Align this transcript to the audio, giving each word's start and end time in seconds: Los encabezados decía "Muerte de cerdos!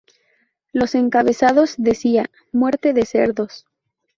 Los 0.73 0.95
encabezados 0.95 1.75
decía 1.77 2.31
"Muerte 2.51 2.91
de 2.93 3.05
cerdos! 3.05 3.67